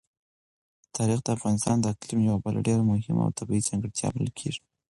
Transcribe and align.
تاریخ 0.97 1.19
د 1.23 1.27
افغانستان 1.37 1.75
د 1.79 1.85
اقلیم 1.93 2.19
یوه 2.27 2.39
بله 2.45 2.59
ډېره 2.67 2.83
مهمه 2.91 3.21
او 3.25 3.31
طبیعي 3.39 3.65
ځانګړتیا 3.69 4.07
بلل 4.13 4.31
کېږي. 4.39 4.61